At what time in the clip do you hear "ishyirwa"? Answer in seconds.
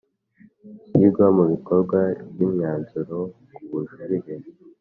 0.83-1.25